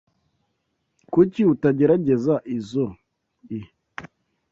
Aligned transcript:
Kuki 1.13 1.41
utagerageza 1.53 2.35
izoi? 2.55 3.59